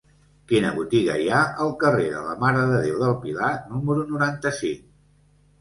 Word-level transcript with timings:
Quina 0.51 0.71
botiga 0.77 1.17
hi 1.23 1.27
ha 1.33 1.41
al 1.65 1.69
carrer 1.83 2.07
de 2.15 2.23
la 2.29 2.33
Mare 2.45 2.63
de 2.71 2.79
Déu 2.87 2.97
del 3.05 3.13
Pilar 3.27 3.53
número 3.75 4.07
noranta-cinc? 4.15 4.83